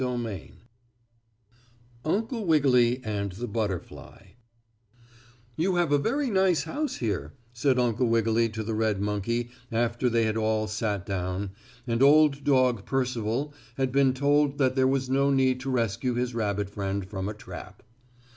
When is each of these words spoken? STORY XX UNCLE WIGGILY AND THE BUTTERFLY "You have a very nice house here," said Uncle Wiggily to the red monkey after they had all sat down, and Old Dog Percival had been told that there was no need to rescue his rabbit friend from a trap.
STORY 0.01 0.55
XX 2.03 2.05
UNCLE 2.11 2.45
WIGGILY 2.47 3.01
AND 3.03 3.33
THE 3.33 3.45
BUTTERFLY 3.45 4.35
"You 5.55 5.75
have 5.75 5.91
a 5.91 5.99
very 5.99 6.31
nice 6.31 6.63
house 6.63 6.95
here," 6.95 7.33
said 7.53 7.77
Uncle 7.77 8.07
Wiggily 8.07 8.49
to 8.49 8.63
the 8.63 8.73
red 8.73 8.99
monkey 8.99 9.51
after 9.71 10.09
they 10.09 10.23
had 10.23 10.37
all 10.37 10.67
sat 10.67 11.05
down, 11.05 11.51
and 11.85 12.01
Old 12.01 12.43
Dog 12.43 12.83
Percival 12.83 13.53
had 13.77 13.91
been 13.91 14.15
told 14.15 14.57
that 14.57 14.75
there 14.75 14.87
was 14.87 15.07
no 15.07 15.29
need 15.29 15.59
to 15.59 15.69
rescue 15.69 16.15
his 16.15 16.33
rabbit 16.33 16.71
friend 16.71 17.07
from 17.07 17.29
a 17.29 17.35
trap. 17.35 17.83